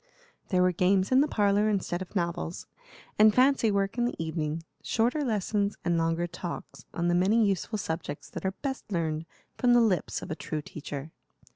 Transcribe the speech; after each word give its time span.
There 0.47 0.63
were 0.63 0.71
games 0.71 1.11
in 1.11 1.21
the 1.21 1.27
parlor 1.27 1.69
instead 1.69 2.01
of 2.01 2.15
novels, 2.15 2.65
and 3.19 3.35
fancy 3.35 3.69
work 3.69 3.99
in 3.99 4.05
the 4.05 4.15
evening; 4.17 4.63
shorter 4.81 5.23
lessons, 5.23 5.77
and 5.85 5.95
longer 5.95 6.25
talks 6.25 6.85
on 6.91 7.07
the 7.07 7.13
many 7.13 7.45
useful 7.45 7.77
subjects 7.77 8.27
that 8.31 8.43
are 8.43 8.49
best 8.63 8.91
learned 8.91 9.27
from 9.59 9.73
the 9.75 9.79
lips 9.79 10.23
of 10.23 10.31
a 10.31 10.35
true 10.35 10.63
teacher. 10.63 11.11